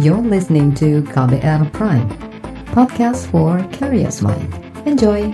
[0.00, 2.08] You're listening to KBR Prime,
[2.72, 4.48] podcast for curious mind.
[4.88, 5.28] Enjoy!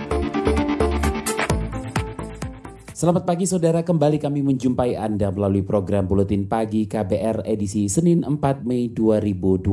[2.91, 8.67] Selamat pagi saudara, kembali kami menjumpai Anda melalui program Buletin Pagi KBR edisi Senin 4
[8.67, 9.63] Mei 2020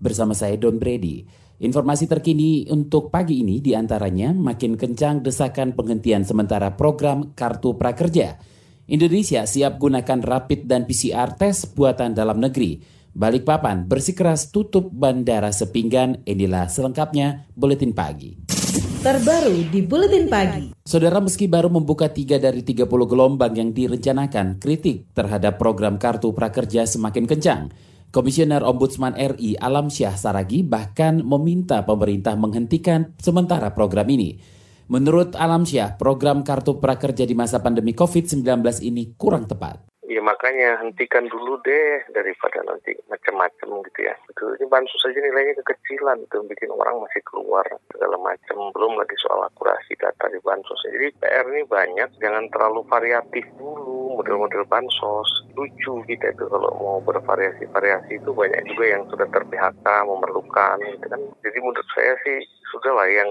[0.00, 1.28] bersama saya Don Brady.
[1.60, 8.40] Informasi terkini untuk pagi ini di antaranya makin kencang desakan penghentian sementara program Kartu Prakerja.
[8.88, 12.96] Indonesia siap gunakan rapid dan PCR tes buatan dalam negeri.
[13.18, 16.22] Balikpapan bersikeras tutup bandara Sepinggan.
[16.22, 18.38] Inilah selengkapnya Buletin Pagi.
[19.02, 20.70] Terbaru di Buletin Pagi.
[20.86, 26.86] Saudara meski baru membuka tiga dari 30 gelombang yang direncanakan, kritik terhadap program Kartu Prakerja
[26.86, 27.62] semakin kencang.
[28.14, 34.38] Komisioner Ombudsman RI Alam Syah Saragi bahkan meminta pemerintah menghentikan sementara program ini.
[34.94, 39.87] Menurut Alam Syah, program Kartu Prakerja di masa pandemi COVID-19 ini kurang tepat.
[40.08, 44.16] Ya makanya hentikan dulu deh daripada nanti macam-macam gitu ya.
[44.32, 48.72] Itu ini bansos saja nilainya kekecilan itu bikin orang masih keluar segala macam.
[48.72, 50.80] Belum lagi soal akurasi data di bansos.
[50.88, 55.28] Jadi PR ini banyak, jangan terlalu variatif dulu model-model bansos.
[55.52, 61.20] Lucu kita itu kalau mau bervariasi-variasi itu banyak juga yang sudah ter-PHK memerlukan gitu kan.
[61.44, 63.28] Jadi menurut saya sih sudahlah yang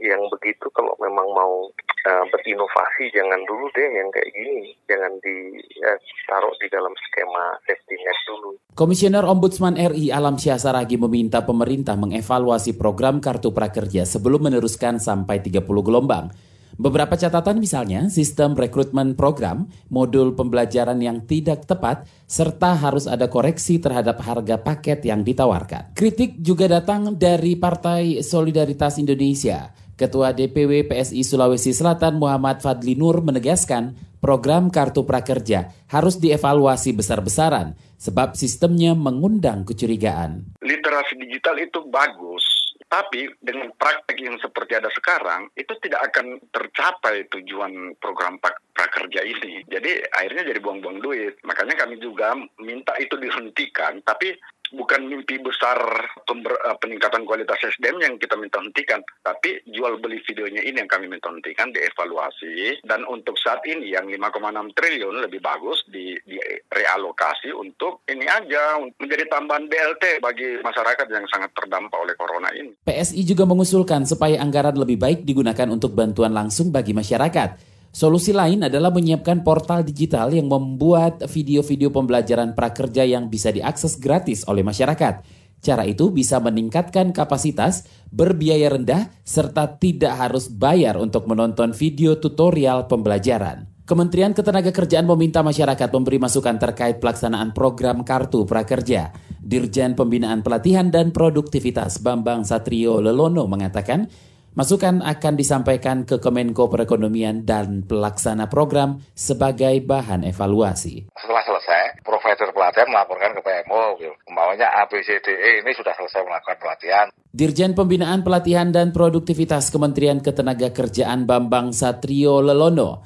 [0.00, 1.68] yang begitu kalau memang mau
[2.04, 5.36] uh, berinovasi jangan dulu deh yang kayak gini jangan di
[5.80, 5.92] ya,
[6.28, 8.50] taruh di dalam skema safety net dulu.
[8.76, 15.40] Komisioner Ombudsman RI Alam Syah Saragi meminta pemerintah mengevaluasi program Kartu Prakerja sebelum meneruskan sampai
[15.40, 16.30] 30 gelombang.
[16.74, 23.78] Beberapa catatan misalnya sistem rekrutmen program, modul pembelajaran yang tidak tepat, serta harus ada koreksi
[23.78, 25.94] terhadap harga paket yang ditawarkan.
[25.94, 29.70] Kritik juga datang dari Partai Solidaritas Indonesia.
[29.94, 37.78] Ketua DPW PSI Sulawesi Selatan Muhammad Fadli Nur menegaskan program Kartu Prakerja harus dievaluasi besar-besaran
[37.94, 40.58] sebab sistemnya mengundang kecurigaan.
[40.64, 42.42] Literasi digital itu bagus,
[42.90, 48.38] tapi dengan praktek yang seperti ada sekarang, itu tidak akan tercapai tujuan program
[48.74, 49.62] prakerja ini.
[49.66, 51.38] Jadi akhirnya jadi buang-buang duit.
[51.46, 54.34] Makanya kami juga minta itu dihentikan, tapi
[54.72, 55.76] bukan mimpi besar
[56.24, 60.88] pember, uh, peningkatan kualitas SDM yang kita minta hentikan, tapi jual beli videonya ini yang
[60.88, 66.40] kami minta hentikan, dievaluasi, dan untuk saat ini yang 5,6 triliun lebih bagus di, di
[66.72, 72.72] realokasi untuk ini aja, menjadi tambahan BLT bagi masyarakat yang sangat terdampak oleh corona ini.
[72.86, 77.73] PSI juga mengusulkan supaya anggaran lebih baik digunakan untuk bantuan langsung bagi masyarakat.
[77.94, 84.42] Solusi lain adalah menyiapkan portal digital yang membuat video-video pembelajaran prakerja yang bisa diakses gratis
[84.50, 85.22] oleh masyarakat.
[85.62, 92.90] Cara itu bisa meningkatkan kapasitas, berbiaya rendah, serta tidak harus bayar untuk menonton video tutorial
[92.90, 93.70] pembelajaran.
[93.86, 99.14] Kementerian Ketenagakerjaan meminta masyarakat memberi masukan terkait pelaksanaan program Kartu Prakerja.
[99.38, 104.10] Dirjen Pembinaan Pelatihan dan Produktivitas Bambang Satrio Lelono mengatakan,
[104.54, 111.10] Masukan akan disampaikan ke Kemenko Perekonomian dan pelaksana program sebagai bahan evaluasi.
[111.18, 113.98] Setelah selesai, provider pelatihan melaporkan ke PMO,
[114.30, 117.06] umpamanya ABCDE ini sudah selesai melakukan pelatihan.
[117.34, 123.02] Dirjen Pembinaan Pelatihan dan Produktivitas Kementerian Ketenagakerjaan Bambang Satrio Lelono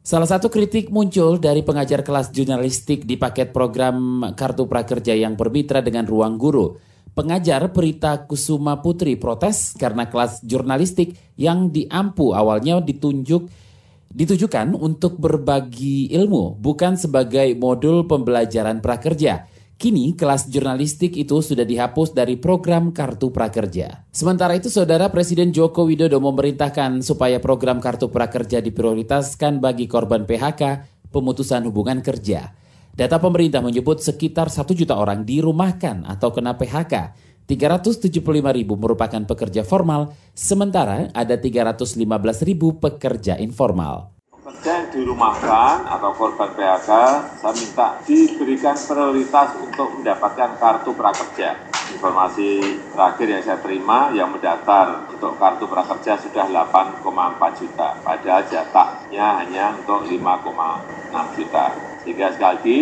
[0.00, 5.84] Salah satu kritik muncul dari pengajar kelas jurnalistik di paket program Kartu Prakerja yang bermitra
[5.84, 6.72] dengan Ruang Guru.
[7.10, 13.50] Pengajar Prita Kusuma Putri protes karena kelas jurnalistik yang diampu awalnya ditunjuk
[14.10, 19.46] ditujukan untuk berbagi ilmu, bukan sebagai modul pembelajaran prakerja.
[19.80, 24.04] Kini kelas jurnalistik itu sudah dihapus dari program Kartu Prakerja.
[24.12, 30.84] Sementara itu Saudara Presiden Joko Widodo memerintahkan supaya program Kartu Prakerja diprioritaskan bagi korban PHK,
[31.08, 32.59] pemutusan hubungan kerja.
[33.00, 37.16] Data pemerintah menyebut sekitar 1 juta orang dirumahkan atau kena PHK.
[37.48, 38.20] 375
[38.52, 41.96] ribu merupakan pekerja formal, sementara ada 315
[42.44, 44.12] ribu pekerja informal.
[44.28, 46.90] Pekerja yang dirumahkan atau korban PHK,
[47.40, 51.56] saya minta diberikan prioritas untuk mendapatkan kartu prakerja.
[51.96, 52.60] Informasi
[52.92, 57.00] terakhir yang saya terima, yang mendaftar untuk kartu prakerja sudah 8,4
[57.64, 61.89] juta, padahal jatahnya hanya untuk 5,6 juta.
[62.02, 62.80] Sehingga sekali lagi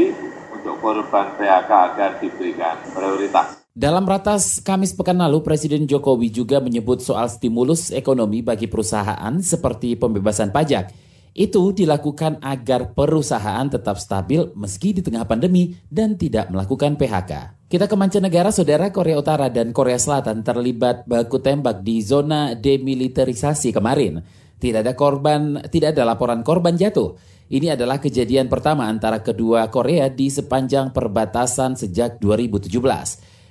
[0.54, 3.58] untuk korban PHK agar diberikan prioritas.
[3.78, 9.94] Dalam ratas Kamis pekan lalu, Presiden Jokowi juga menyebut soal stimulus ekonomi bagi perusahaan seperti
[9.94, 10.90] pembebasan pajak.
[11.30, 17.62] Itu dilakukan agar perusahaan tetap stabil meski di tengah pandemi dan tidak melakukan PHK.
[17.70, 23.70] Kita ke mancanegara, saudara Korea Utara dan Korea Selatan terlibat baku tembak di zona demilitarisasi
[23.70, 24.18] kemarin.
[24.58, 27.14] Tidak ada korban, tidak ada laporan korban jatuh.
[27.48, 32.68] Ini adalah kejadian pertama antara kedua Korea di sepanjang perbatasan sejak 2017.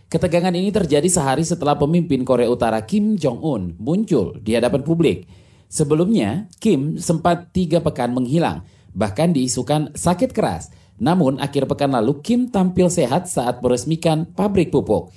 [0.06, 5.26] Ketegangan ini terjadi sehari setelah pemimpin Korea Utara Kim Jong-un muncul di hadapan publik.
[5.66, 8.62] Sebelumnya, Kim sempat tiga pekan menghilang,
[8.94, 10.70] bahkan diisukan sakit keras.
[11.02, 15.10] Namun, akhir pekan lalu Kim tampil sehat saat meresmikan pabrik pupuk.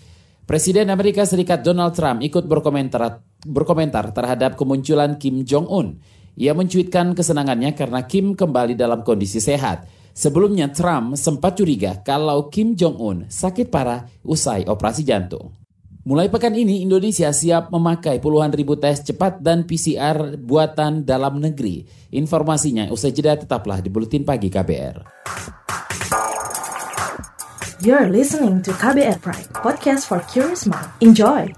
[0.48, 6.00] Presiden Amerika Serikat Donald Trump ikut berkomentar, berkomentar terhadap kemunculan Kim Jong-un.
[6.40, 9.84] Ia mencuitkan kesenangannya karena Kim kembali dalam kondisi sehat.
[10.16, 15.52] Sebelumnya Trump sempat curiga kalau Kim Jong-un sakit parah usai operasi jantung.
[16.00, 21.84] Mulai pekan ini Indonesia siap memakai puluhan ribu tes cepat dan PCR buatan dalam negeri.
[22.16, 24.96] Informasinya usai jeda tetaplah di Buletin Pagi KBR.
[27.84, 30.88] You're listening to KBR Pride, podcast for curious mind.
[31.04, 31.52] Enjoy!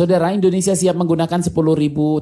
[0.00, 1.52] Saudara Indonesia siap menggunakan 10.000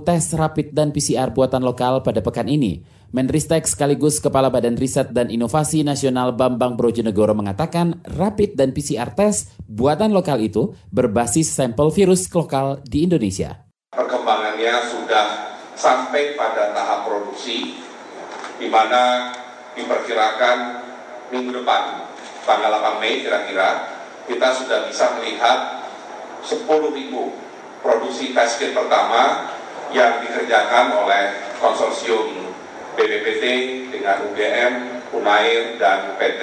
[0.03, 2.83] tes rapid dan PCR buatan lokal pada pekan ini.
[3.15, 9.55] Menristek sekaligus Kepala Badan Riset dan Inovasi Nasional Bambang Brojonegoro mengatakan rapid dan PCR tes
[9.71, 13.63] buatan lokal itu berbasis sampel virus lokal di Indonesia.
[13.95, 15.27] Perkembangannya sudah
[15.79, 17.79] sampai pada tahap produksi,
[18.59, 19.31] di mana
[19.79, 20.83] diperkirakan
[21.31, 22.11] minggu depan,
[22.43, 23.87] tanggal 8 Mei kira-kira,
[24.27, 25.87] kita sudah bisa melihat
[26.43, 27.47] 10.000
[27.83, 29.51] produksi tes kit pertama
[29.95, 32.53] yang dikerjakan oleh konsorsium
[32.99, 33.45] BPPT
[33.95, 34.73] dengan UGM,
[35.15, 36.43] Unair, dan PT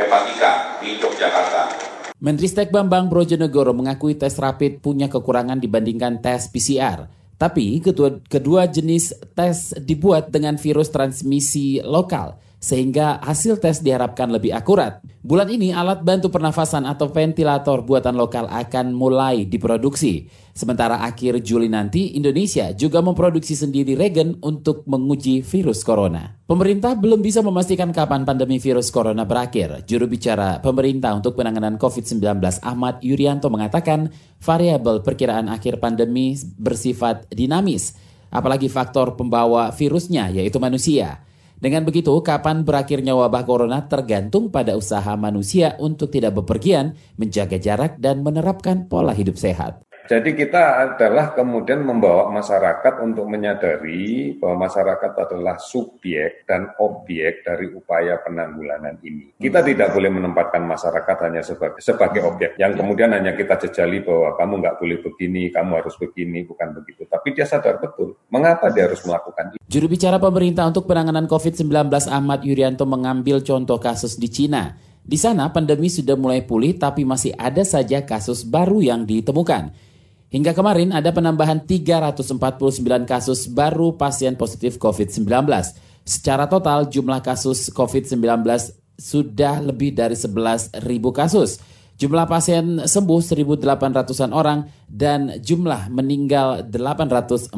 [0.00, 1.92] Hepatika di Yogyakarta.
[2.22, 7.10] Menristek Bambang Brojonegoro mengakui tes rapid punya kekurangan dibandingkan tes PCR.
[7.34, 14.54] Tapi kedua, kedua jenis tes dibuat dengan virus transmisi lokal sehingga hasil tes diharapkan lebih
[14.54, 15.02] akurat.
[15.18, 20.30] Bulan ini alat bantu pernafasan atau ventilator buatan lokal akan mulai diproduksi.
[20.54, 26.38] Sementara akhir Juli nanti Indonesia juga memproduksi sendiri regen untuk menguji virus corona.
[26.46, 29.82] Pemerintah belum bisa memastikan kapan pandemi virus corona berakhir.
[29.82, 32.22] Juru bicara pemerintah untuk penanganan COVID-19
[32.62, 34.06] Ahmad Yuryanto mengatakan
[34.38, 37.98] variabel perkiraan akhir pandemi bersifat dinamis,
[38.30, 41.26] apalagi faktor pembawa virusnya yaitu manusia.
[41.62, 48.02] Dengan begitu, kapan berakhirnya wabah corona tergantung pada usaha manusia untuk tidak bepergian, menjaga jarak,
[48.02, 49.78] dan menerapkan pola hidup sehat.
[50.10, 57.70] Jadi kita adalah kemudian membawa masyarakat untuk menyadari bahwa masyarakat adalah subjek dan objek dari
[57.70, 59.38] upaya penanggulangan ini.
[59.38, 59.68] Kita hmm.
[59.70, 64.52] tidak boleh menempatkan masyarakat hanya sebagai sebagai objek yang kemudian hanya kita jejali bahwa kamu
[64.58, 67.06] nggak boleh begini, kamu harus begini, bukan begitu.
[67.06, 69.62] Tapi dia sadar betul mengapa dia harus melakukan itu.
[69.70, 71.70] Juru bicara pemerintah untuk penanganan COVID-19
[72.10, 74.74] Ahmad Yuryanto mengambil contoh kasus di Cina.
[75.02, 79.91] Di sana pandemi sudah mulai pulih tapi masih ada saja kasus baru yang ditemukan.
[80.32, 82.40] Hingga kemarin ada penambahan 349
[83.04, 85.28] kasus baru pasien positif COVID-19.
[86.08, 88.40] Secara total jumlah kasus COVID-19
[88.96, 90.80] sudah lebih dari 11.000
[91.12, 91.60] kasus.
[92.00, 97.52] Jumlah pasien sembuh 1.800-an orang dan jumlah meninggal 847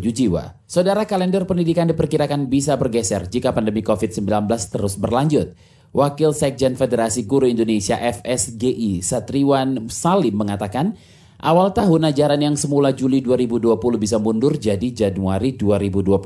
[0.00, 0.64] jiwa.
[0.64, 5.52] Saudara kalender pendidikan diperkirakan bisa bergeser jika pandemi COVID-19 terus berlanjut.
[5.92, 10.96] Wakil Sekjen Federasi Guru Indonesia FSGI Satriwan Salim mengatakan,
[11.38, 16.18] Awal tahun ajaran yang semula Juli 2020 bisa mundur jadi Januari 2021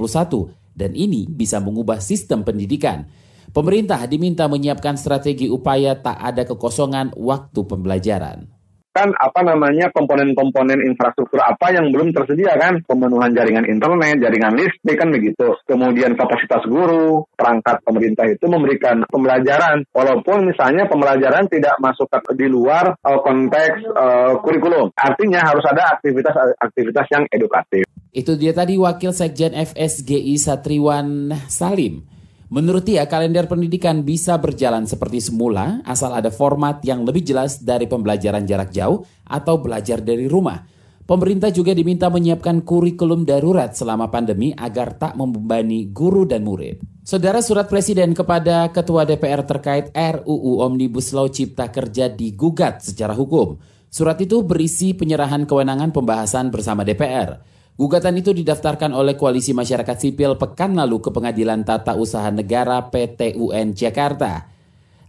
[0.73, 3.04] dan ini bisa mengubah sistem pendidikan.
[3.52, 8.62] Pemerintah diminta menyiapkan strategi upaya tak ada kekosongan waktu pembelajaran
[8.93, 15.01] kan apa namanya komponen-komponen infrastruktur apa yang belum tersedia kan pemenuhan jaringan internet, jaringan listrik
[15.01, 15.57] kan begitu.
[15.65, 22.07] Kemudian kapasitas guru, perangkat pemerintah itu memberikan pembelajaran walaupun misalnya pembelajaran tidak masuk
[22.37, 24.93] di luar uh, konteks uh, kurikulum.
[24.95, 27.89] Artinya harus ada aktivitas-aktivitas yang edukatif.
[28.13, 32.12] Itu dia tadi Wakil Sekjen FSGI Satriwan Salim.
[32.52, 37.88] Menurut dia, kalender pendidikan bisa berjalan seperti semula asal ada format yang lebih jelas dari
[37.88, 40.61] pembelajaran jarak jauh atau belajar dari rumah.
[41.09, 46.85] Pemerintah juga diminta menyiapkan kurikulum darurat selama pandemi agar tak membebani guru dan murid.
[47.00, 53.56] Saudara surat Presiden kepada Ketua DPR terkait RUU Omnibus Law Cipta Kerja digugat secara hukum.
[53.88, 57.40] Surat itu berisi penyerahan kewenangan pembahasan bersama DPR.
[57.73, 63.41] Gugatan itu didaftarkan oleh Koalisi Masyarakat Sipil pekan lalu ke Pengadilan Tata Usaha Negara PT
[63.41, 64.52] UN Jakarta.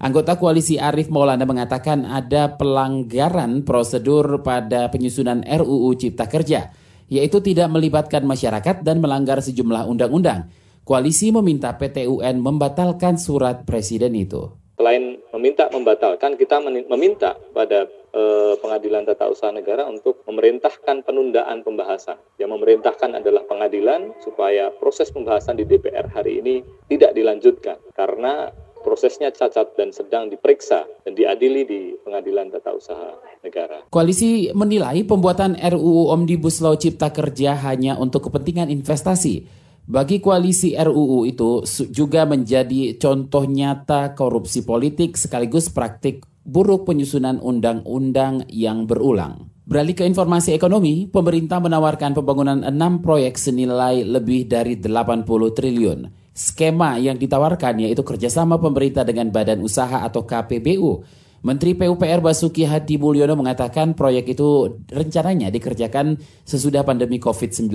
[0.03, 6.75] Anggota koalisi Arif Maulana mengatakan ada pelanggaran prosedur pada penyusunan RUU Cipta Kerja,
[7.07, 10.51] yaitu tidak melibatkan masyarakat dan melanggar sejumlah undang-undang.
[10.83, 14.51] Koalisi meminta PT UN membatalkan surat presiden itu.
[14.75, 22.21] Selain meminta membatalkan, kita meminta pada eh, Pengadilan Tata Usaha Negara untuk memerintahkan penundaan pembahasan.
[22.37, 29.31] Yang memerintahkan adalah pengadilan supaya proses pembahasan di DPR hari ini tidak dilanjutkan karena prosesnya
[29.31, 33.87] cacat dan sedang diperiksa dan diadili di Pengadilan Tata Usaha Negara.
[33.89, 39.62] Koalisi menilai pembuatan RUU Omnibus Law Cipta Kerja hanya untuk kepentingan investasi.
[39.83, 48.47] Bagi koalisi RUU itu juga menjadi contoh nyata korupsi politik sekaligus praktik buruk penyusunan undang-undang
[48.47, 49.51] yang berulang.
[49.67, 55.99] Beralih ke informasi ekonomi, pemerintah menawarkan pembangunan enam proyek senilai lebih dari 80 triliun.
[56.31, 61.03] Skema yang ditawarkan yaitu kerjasama pemerintah dengan badan usaha atau KPBU.
[61.43, 66.15] Menteri PUPR Basuki Hadi Mulyono mengatakan proyek itu rencananya dikerjakan
[66.47, 67.67] sesudah pandemi COVID-19,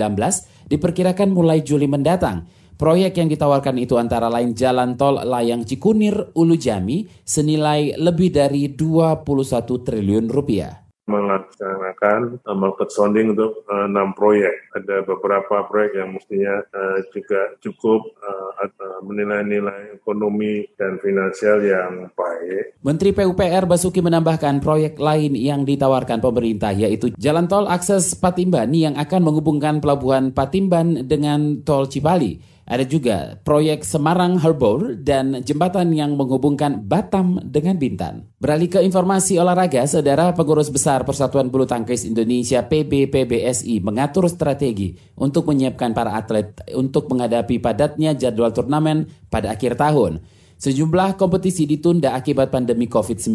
[0.65, 2.49] diperkirakan mulai Juli mendatang.
[2.81, 8.73] Proyek yang ditawarkan itu antara lain jalan tol layang Cikunir Ulu Jami senilai lebih dari
[8.73, 9.21] 21
[9.85, 14.69] triliun rupiah melaksanakan uh, market sounding untuk uh, enam proyek.
[14.77, 22.13] Ada beberapa proyek yang mestinya uh, juga cukup uh, uh, menilai-nilai ekonomi dan finansial yang
[22.13, 22.77] baik.
[22.85, 28.93] Menteri PUPR Basuki menambahkan proyek lain yang ditawarkan pemerintah yaitu jalan tol akses Patimban yang
[28.95, 32.58] akan menghubungkan pelabuhan Patimban dengan tol Cipali.
[32.69, 38.29] Ada juga proyek Semarang Harbor dan jembatan yang menghubungkan Batam dengan Bintan.
[38.37, 45.49] Beralih ke informasi olahraga, saudara pengurus besar Persatuan Bulu Tangkis Indonesia PBPBSI mengatur strategi untuk
[45.49, 50.21] menyiapkan para atlet untuk menghadapi padatnya jadwal turnamen pada akhir tahun.
[50.61, 53.33] Sejumlah kompetisi ditunda akibat pandemi COVID-19.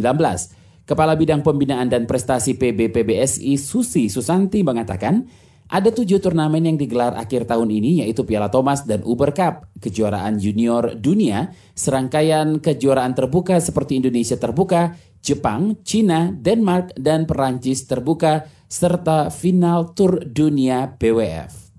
[0.87, 5.27] Kepala Bidang Pembinaan dan Prestasi PBPBSI Susi Susanti mengatakan,
[5.75, 10.39] ada tujuh turnamen yang digelar akhir tahun ini yaitu Piala Thomas dan Uber Cup, kejuaraan
[10.39, 19.35] junior dunia, serangkaian kejuaraan terbuka seperti Indonesia Terbuka, Jepang, Cina, Denmark, dan Perancis Terbuka, serta
[19.35, 21.75] final Tour Dunia BWF.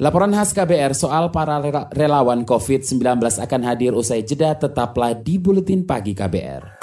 [0.00, 1.60] Laporan khas KBR soal para
[1.96, 3.00] relawan COVID-19
[3.40, 6.80] akan hadir usai jeda tetaplah di Buletin Pagi KBR.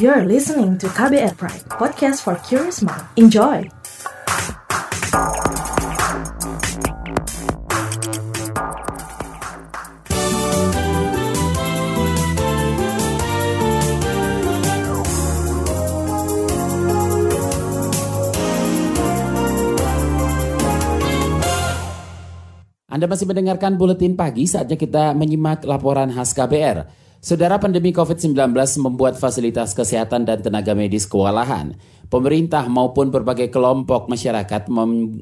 [0.00, 3.04] You're listening to KBR Pride, podcast for curious mind.
[3.20, 3.79] Enjoy!
[23.00, 26.84] Anda masih mendengarkan buletin pagi saatnya kita menyimak laporan khas KBR.
[27.16, 31.80] Saudara pandemi COVID-19 membuat fasilitas kesehatan dan tenaga medis kewalahan.
[32.12, 34.68] Pemerintah maupun berbagai kelompok masyarakat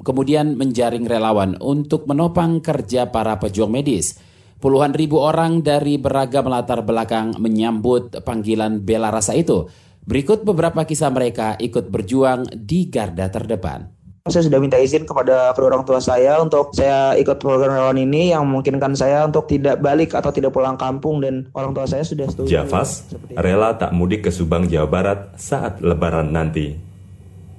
[0.03, 4.19] kemudian menjaring relawan untuk menopang kerja para pejuang medis.
[4.59, 9.71] Puluhan ribu orang dari beragam latar belakang menyambut panggilan bela rasa itu.
[10.03, 15.79] Berikut beberapa kisah mereka ikut berjuang di garda terdepan saya sudah minta izin kepada kedua
[15.79, 20.13] orang tua saya untuk saya ikut program relawan ini yang memungkinkan saya untuk tidak balik
[20.19, 22.51] atau tidak pulang kampung dan orang tua saya sudah setuju.
[22.51, 23.07] Jafas
[23.39, 26.75] rela tak mudik ke Subang, Jawa Barat saat lebaran nanti.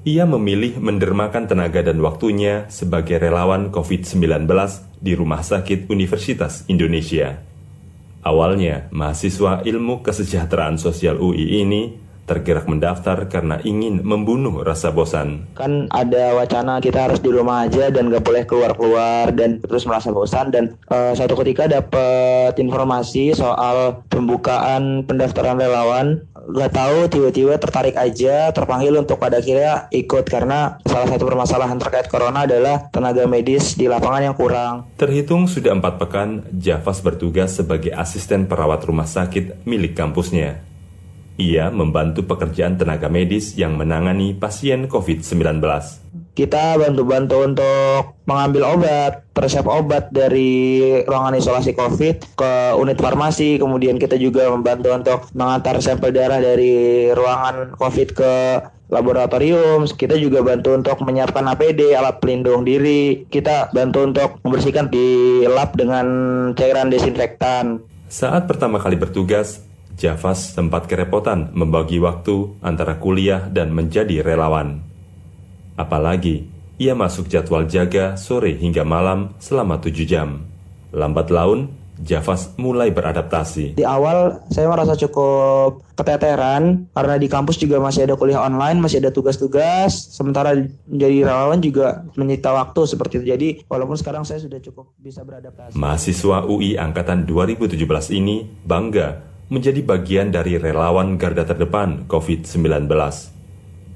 [0.07, 4.47] Ia memilih mendermakan tenaga dan waktunya sebagai relawan COVID-19
[5.03, 7.43] di Rumah Sakit Universitas Indonesia.
[8.23, 15.49] Awalnya, mahasiswa ilmu kesejahteraan sosial UI ini tergerak mendaftar karena ingin membunuh rasa bosan.
[15.57, 20.13] Kan ada wacana kita harus di rumah aja dan gak boleh keluar-keluar dan terus merasa
[20.13, 26.21] bosan dan uh, suatu ketika dapat informasi soal pembukaan pendaftaran relawan
[26.53, 32.09] gak tahu tiba-tiba tertarik aja terpanggil untuk pada akhirnya ikut karena salah satu permasalahan terkait
[32.09, 34.89] corona adalah tenaga medis di lapangan yang kurang.
[34.97, 40.68] Terhitung sudah empat pekan, Javas bertugas sebagai asisten perawat rumah sakit milik kampusnya.
[41.39, 45.63] Ia membantu pekerjaan tenaga medis yang menangani pasien COVID-19.
[46.35, 53.55] Kita bantu-bantu untuk mengambil obat, resep obat dari ruangan isolasi COVID ke unit farmasi.
[53.55, 58.33] Kemudian kita juga membantu untuk mengantar sampel darah dari ruangan COVID ke
[58.91, 59.87] laboratorium.
[59.87, 63.23] Kita juga bantu untuk menyiapkan APD, alat pelindung diri.
[63.31, 65.07] Kita bantu untuk membersihkan di
[65.47, 66.07] lab dengan
[66.51, 67.79] cairan desinfektan.
[68.11, 69.68] Saat pertama kali bertugas,
[69.99, 74.79] Javas sempat kerepotan membagi waktu antara kuliah dan menjadi relawan.
[75.75, 76.47] Apalagi,
[76.79, 80.47] ia masuk jadwal jaga sore hingga malam selama tujuh jam.
[80.95, 83.75] Lambat laun, Javas mulai beradaptasi.
[83.75, 89.03] Di awal saya merasa cukup keteteran karena di kampus juga masih ada kuliah online, masih
[89.03, 90.15] ada tugas-tugas.
[90.15, 90.55] Sementara
[90.87, 93.25] menjadi relawan juga menyita waktu seperti itu.
[93.35, 95.75] Jadi walaupun sekarang saya sudah cukup bisa beradaptasi.
[95.75, 97.75] Mahasiswa UI angkatan 2017
[98.15, 103.38] ini bangga menjadi bagian dari relawan garda terdepan COVID-19.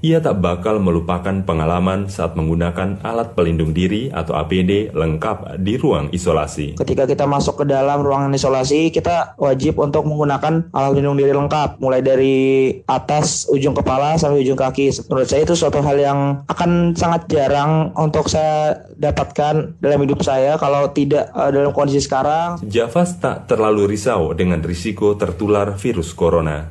[0.03, 6.11] Ia tak bakal melupakan pengalaman saat menggunakan alat pelindung diri atau APD lengkap di ruang
[6.11, 6.75] isolasi.
[6.75, 11.79] Ketika kita masuk ke dalam ruangan isolasi, kita wajib untuk menggunakan alat pelindung diri lengkap,
[11.79, 12.35] mulai dari
[12.83, 14.91] atas ujung kepala sampai ujung kaki.
[15.07, 16.19] Menurut saya itu suatu hal yang
[16.51, 22.59] akan sangat jarang untuk saya dapatkan dalam hidup saya kalau tidak uh, dalam kondisi sekarang.
[22.67, 26.67] Javas tak terlalu risau dengan risiko tertular virus corona.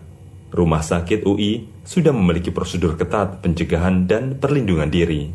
[0.53, 5.35] Rumah Sakit UI sudah memiliki prosedur ketat pencegahan dan perlindungan diri.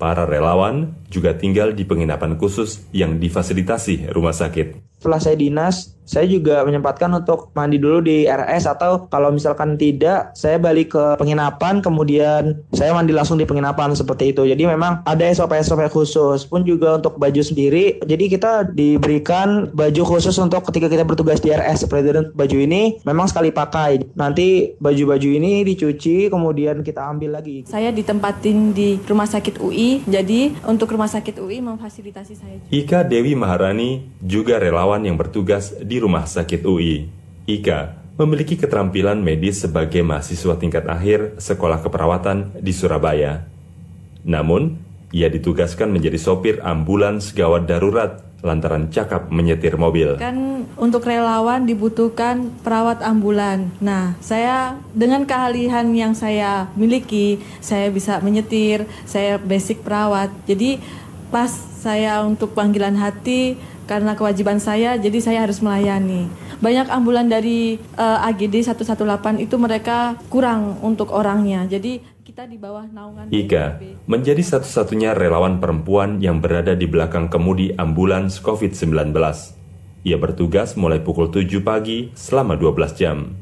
[0.00, 4.96] Para relawan juga tinggal di penginapan khusus yang difasilitasi rumah sakit.
[4.96, 10.34] Setelah saya dinas, saya juga menyempatkan untuk mandi dulu di RS atau kalau misalkan tidak
[10.38, 14.46] saya balik ke penginapan kemudian saya mandi langsung di penginapan seperti itu.
[14.46, 18.02] Jadi memang ada SOP-SOP khusus pun juga untuk baju sendiri.
[18.04, 22.22] Jadi kita diberikan baju khusus untuk ketika kita bertugas di RS seperti itu.
[22.34, 24.02] Baju ini memang sekali pakai.
[24.14, 27.66] Nanti baju-baju ini dicuci kemudian kita ambil lagi.
[27.66, 33.34] Saya ditempatin di rumah sakit UI jadi untuk rumah sakit UI memfasilitasi saya Ika Dewi
[33.34, 37.10] Maharani juga relawan yang bertugas di Rumah Sakit UI.
[37.48, 43.48] Ika memiliki keterampilan medis sebagai mahasiswa tingkat akhir Sekolah Keperawatan di Surabaya.
[44.28, 44.76] Namun,
[45.10, 50.16] ia ditugaskan menjadi sopir ambulans gawat darurat lantaran cakap menyetir mobil.
[50.16, 53.68] Kan untuk relawan dibutuhkan perawat ambulan.
[53.80, 60.32] Nah, saya dengan keahlian yang saya miliki, saya bisa menyetir, saya basic perawat.
[60.48, 60.80] Jadi
[61.28, 63.56] pas saya untuk panggilan hati
[63.90, 66.30] karena kewajiban saya, jadi saya harus melayani
[66.60, 71.64] banyak ambulan dari uh, AGD 118 itu mereka kurang untuk orangnya.
[71.64, 77.72] Jadi kita di bawah naungan Ika menjadi satu-satunya relawan perempuan yang berada di belakang kemudi
[77.80, 79.16] ambulans COVID-19.
[80.04, 83.32] Ia bertugas mulai pukul 7 pagi selama 12 jam.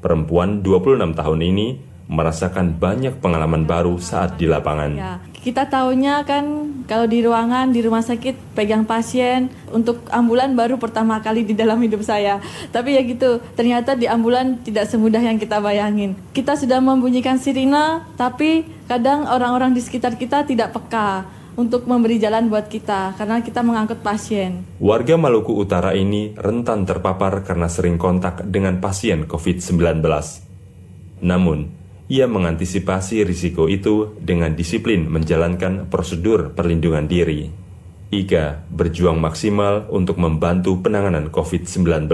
[0.00, 4.90] Perempuan 26 tahun ini merasakan banyak pengalaman baru saat di lapangan.
[4.96, 6.44] Ya, kita tahunya kan
[6.84, 11.80] kalau di ruangan di rumah sakit pegang pasien untuk ambulan baru pertama kali di dalam
[11.80, 12.42] hidup saya.
[12.74, 16.18] Tapi ya gitu, ternyata di ambulan tidak semudah yang kita bayangin.
[16.36, 22.48] Kita sudah membunyikan sirine, tapi kadang orang-orang di sekitar kita tidak peka untuk memberi jalan
[22.48, 24.64] buat kita karena kita mengangkut pasien.
[24.78, 30.00] Warga Maluku Utara ini rentan terpapar karena sering kontak dengan pasien COVID-19.
[31.20, 31.79] Namun,
[32.10, 37.54] ia mengantisipasi risiko itu dengan disiplin menjalankan prosedur perlindungan diri.
[38.10, 42.10] Ika berjuang maksimal untuk membantu penanganan COVID-19.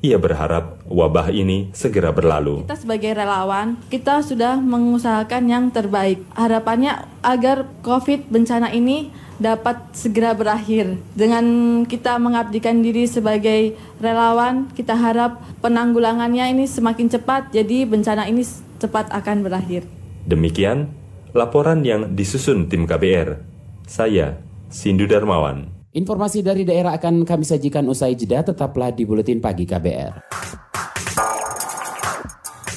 [0.00, 2.66] Ia berharap wabah ini segera berlalu.
[2.66, 6.26] Kita sebagai relawan, kita sudah mengusahakan yang terbaik.
[6.34, 10.98] Harapannya agar COVID bencana ini dapat segera berakhir.
[11.14, 11.44] Dengan
[11.86, 18.42] kita mengabdikan diri sebagai relawan, kita harap penanggulangannya ini semakin cepat, jadi bencana ini
[18.80, 19.84] cepat akan berakhir.
[20.24, 20.88] Demikian
[21.36, 23.38] laporan yang disusun tim KBR.
[23.84, 24.40] Saya,
[24.72, 25.68] Sindu Darmawan.
[25.90, 30.30] Informasi dari daerah akan kami sajikan usai jeda, tetaplah di Buletin Pagi KBR.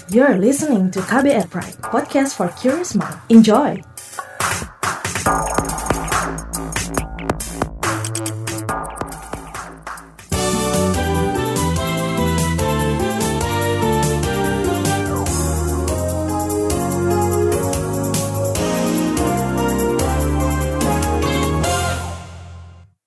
[0.09, 3.17] You're listening to KBR Pride, podcast for curious mind.
[3.29, 3.92] Enjoy!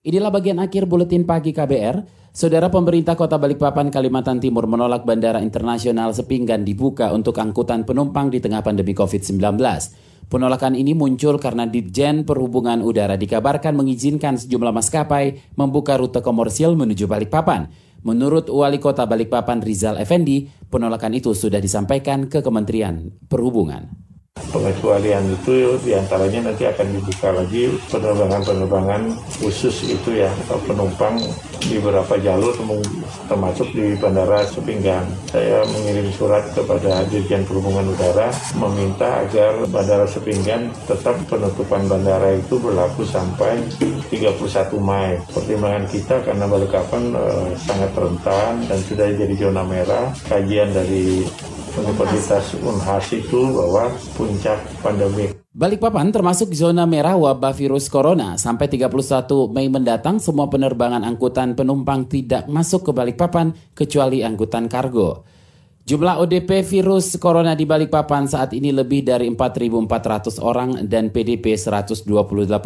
[0.07, 2.31] Inilah bagian akhir buletin pagi KBR.
[2.31, 8.39] Saudara pemerintah Kota Balikpapan, Kalimantan Timur menolak Bandara Internasional Sepinggan dibuka untuk angkutan penumpang di
[8.39, 9.59] tengah pandemi COVID-19.
[10.31, 17.11] Penolakan ini muncul karena Ditjen Perhubungan Udara dikabarkan mengizinkan sejumlah maskapai membuka rute komersial menuju
[17.11, 17.67] Balikpapan.
[18.07, 24.07] Menurut Wali Kota Balikpapan Rizal Effendi, penolakan itu sudah disampaikan ke Kementerian Perhubungan
[24.57, 29.03] pengecualian itu di antaranya nanti akan dibuka lagi penerbangan-penerbangan
[29.43, 30.33] khusus itu ya
[30.65, 31.21] penumpang
[31.67, 32.55] di beberapa jalur
[33.27, 35.03] termasuk di Bandara Sepinggan.
[35.29, 42.57] Saya mengirim surat kepada Dirjen Perhubungan Udara meminta agar Bandara Sepinggan tetap penutupan bandara itu
[42.63, 43.67] berlaku sampai
[44.09, 44.39] 31
[44.79, 45.19] Mei.
[45.35, 50.15] Pertimbangan kita karena Balikpapan eh, sangat rentan dan sudah jadi zona merah.
[50.31, 51.27] Kajian dari
[51.77, 55.29] Universitas Unhas itu bahwa puncak pandemi.
[55.53, 58.41] Balikpapan termasuk zona merah wabah virus corona.
[58.41, 58.89] Sampai 31
[59.53, 65.29] Mei mendatang, semua penerbangan angkutan penumpang tidak masuk ke Balikpapan kecuali angkutan kargo.
[65.87, 72.09] Jumlah ODP virus corona di Balikpapan saat ini lebih dari 4.400 orang dan PDP 128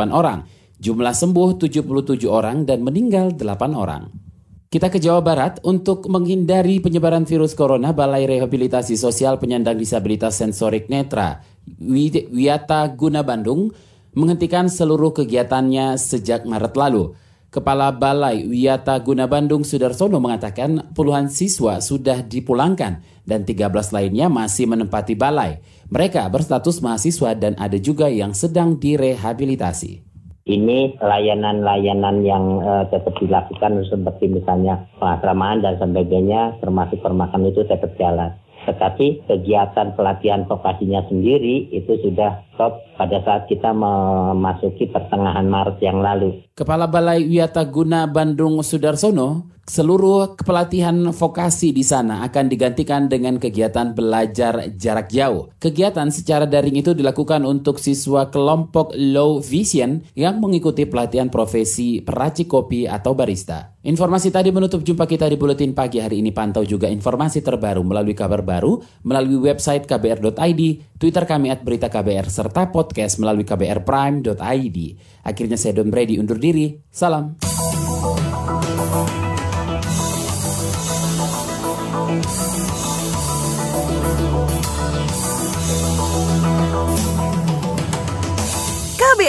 [0.09, 0.47] orang.
[0.81, 1.85] Jumlah sembuh 77
[2.31, 4.30] orang dan meninggal 8 orang.
[4.71, 10.87] Kita ke Jawa Barat untuk menghindari penyebaran virus corona, Balai Rehabilitasi Sosial Penyandang Disabilitas Sensorik
[10.87, 11.43] Netra
[11.83, 13.75] Wiyata Guna Bandung
[14.15, 17.19] menghentikan seluruh kegiatannya sejak Maret lalu.
[17.51, 24.71] Kepala Balai Wiyata Guna Bandung Sudarsono mengatakan puluhan siswa sudah dipulangkan dan 13 lainnya masih
[24.71, 25.59] menempati balai.
[25.91, 30.10] Mereka berstatus mahasiswa dan ada juga yang sedang direhabilitasi
[30.49, 37.93] ini layanan-layanan yang uh, tetap dilakukan seperti misalnya pengasramaan dan sebagainya termasuk permakan itu tetap
[38.01, 38.33] jalan.
[38.61, 46.05] Tetapi kegiatan pelatihan vokasinya sendiri itu sudah stop pada saat kita memasuki pertengahan Maret yang
[46.05, 46.45] lalu.
[46.53, 53.93] Kepala Balai Wiyata Guna Bandung Sudarsono seluruh pelatihan vokasi di sana akan digantikan dengan kegiatan
[53.95, 55.53] belajar jarak jauh.
[55.61, 62.51] Kegiatan secara daring itu dilakukan untuk siswa kelompok low vision yang mengikuti pelatihan profesi peracik
[62.51, 63.77] kopi atau barista.
[63.81, 66.37] Informasi tadi menutup jumpa kita di Buletin Pagi hari ini.
[66.37, 68.77] Pantau juga informasi terbaru melalui kabar baru,
[69.09, 70.61] melalui website kbr.id,
[71.01, 74.79] Twitter kami at berita KBR, serta podcast melalui kbrprime.id.
[75.25, 76.77] Akhirnya saya Don Brady undur diri.
[76.93, 77.41] Salam.